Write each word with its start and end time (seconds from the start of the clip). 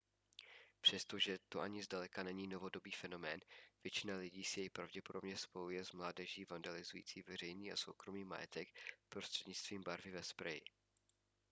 přestože 0.81 1.39
to 1.49 1.59
ani 1.59 1.83
zdaleka 1.83 2.23
není 2.23 2.47
novodobý 2.47 2.91
fenomén 2.91 3.39
většina 3.83 4.17
lidí 4.17 4.43
si 4.43 4.59
jej 4.59 4.69
pravděpodobně 4.69 5.37
spojuje 5.37 5.85
s 5.85 5.91
mládeží 5.91 6.45
vandalizující 6.45 7.21
veřejný 7.21 7.71
a 7.71 7.75
soukromý 7.77 8.25
majetek 8.25 8.67
prostřednictvím 9.09 9.81
barvy 9.83 10.11
ve 10.11 10.23
spreji 10.23 10.61